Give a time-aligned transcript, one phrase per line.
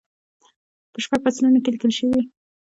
[0.91, 2.21] په شپږو فصلونو کې لیکل شوې.